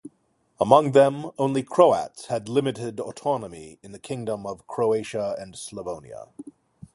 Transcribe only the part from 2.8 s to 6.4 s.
autonomy in the Kingdom of Croatia and Slavonia.